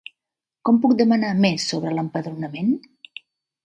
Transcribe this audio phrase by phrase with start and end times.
[0.69, 2.77] Com puc demanar més sobre l'empadronament?